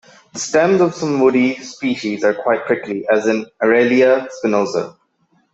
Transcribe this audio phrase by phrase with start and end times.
[0.33, 4.97] The stems of some woody species are quite prickly, as in "Aralia spinosa".